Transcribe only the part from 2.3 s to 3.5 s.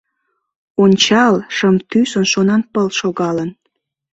шонанпыл шогалын!